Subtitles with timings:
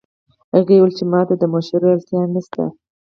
[0.55, 2.63] هغې وویل چې ما ته د مشورې اړتیا نه شته